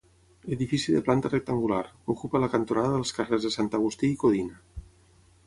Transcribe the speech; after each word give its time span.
Edifici 0.53 0.95
de 0.95 1.01
planta 1.09 1.29
rectangular, 1.33 1.81
que 2.07 2.15
ocupa 2.15 2.41
la 2.45 2.49
cantonada 2.55 2.95
dels 2.95 3.13
carrers 3.19 3.47
de 3.49 3.53
Sant 3.59 3.71
Agustí 3.81 4.13
i 4.17 4.19
Codina. 4.25 4.61